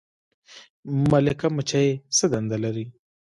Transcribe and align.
ملکه 1.11 1.47
مچۍ 1.55 1.89
څه 2.15 2.25
دنده 2.33 2.57
لري؟ 2.63 2.85